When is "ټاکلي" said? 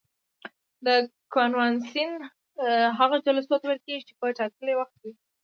4.39-4.73